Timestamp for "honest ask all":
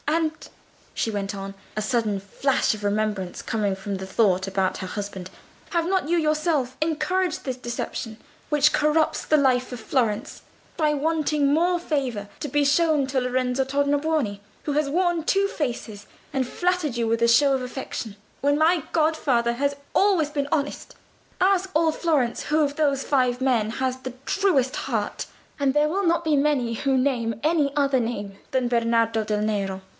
20.51-21.91